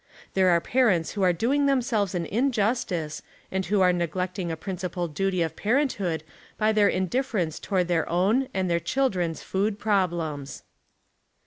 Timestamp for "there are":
0.33-0.59